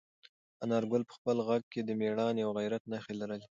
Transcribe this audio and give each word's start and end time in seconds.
انارګل 0.63 1.03
په 1.09 1.13
خپل 1.17 1.37
غږ 1.47 1.63
کې 1.73 1.81
د 1.83 1.89
میړانې 1.99 2.41
او 2.43 2.51
غیرت 2.59 2.83
نښې 2.91 3.13
لرلې. 3.21 3.47